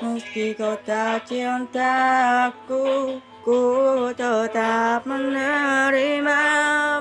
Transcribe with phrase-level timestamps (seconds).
[0.00, 6.40] Meski kau tak cintaku Ku tetap menerima.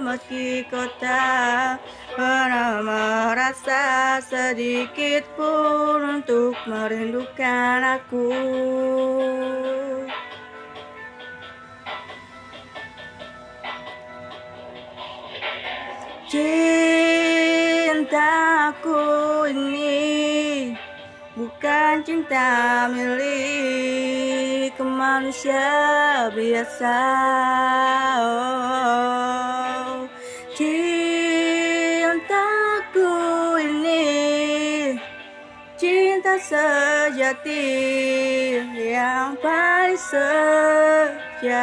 [0.03, 1.79] Meski kau tak
[2.15, 8.31] pernah merasa sedikit pun Untuk merindukan aku.
[16.27, 18.03] Cintaku
[19.51, 20.28] ini
[21.59, 27.03] bukan cinta milik manusia biasa.
[28.23, 30.07] Oh,
[30.55, 31.03] cintaku
[33.59, 34.07] ini
[35.75, 37.67] cinta sejati
[38.79, 41.59] yang paling sejati.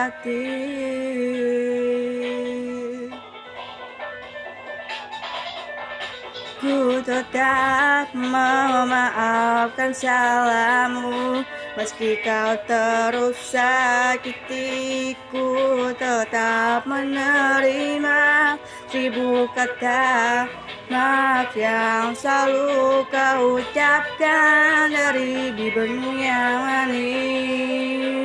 [7.06, 11.44] Tetap memaafkan salahmu.
[11.76, 15.44] Meski kau terus sakitiku
[15.92, 18.56] Tetap menerima
[18.88, 20.48] Seribu kata
[20.88, 28.16] maaf yang selalu kau ucapkan Dari bibirmu yang manis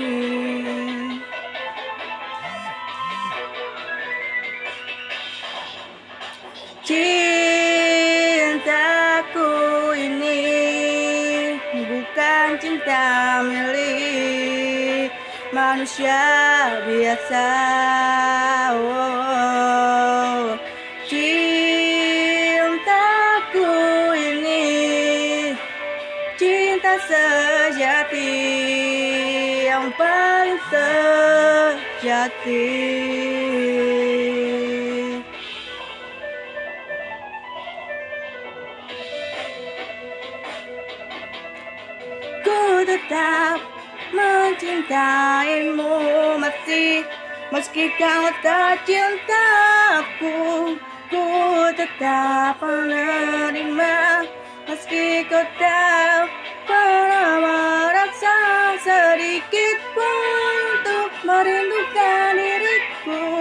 [12.61, 15.09] cinta milik
[15.49, 16.21] manusia
[16.85, 17.49] biasa.
[18.77, 20.53] Oh,
[21.09, 21.41] cintaku
[24.13, 24.77] ini
[26.37, 28.29] cinta sejati
[29.65, 30.61] yang paling
[32.05, 32.69] sejati.
[42.91, 43.63] Tetap
[44.11, 45.95] mencintaimu
[46.43, 47.07] meski
[47.55, 50.75] meski kau tak cintaku
[51.11, 51.27] Ku
[51.75, 54.23] tetap menerima.
[54.63, 56.31] Meski kau tak
[56.63, 58.39] pernah merasa
[58.79, 60.47] sedikit pun
[60.79, 63.40] untuk merindukan diriku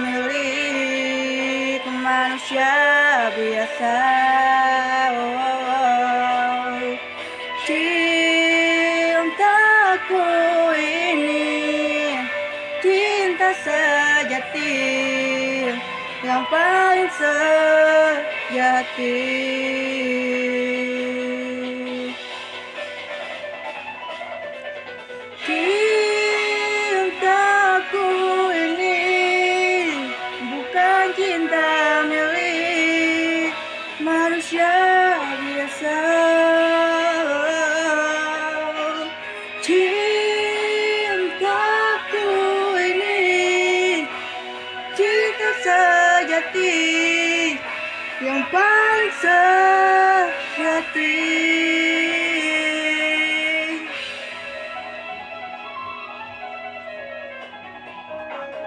[0.00, 2.72] milik manusia
[3.36, 4.00] biasa.
[5.12, 6.80] Oh,
[7.68, 8.16] cintaku
[10.80, 12.16] ini
[12.80, 14.80] cinta sejati
[16.24, 18.68] yang paling sejati.
[25.40, 25.79] Cintaku
[34.40, 34.72] manusia
[35.44, 36.00] biasa.
[39.60, 39.92] Cintaku
[42.80, 43.20] ini
[44.96, 46.80] cinta sejati
[48.24, 51.20] yang paling sejati.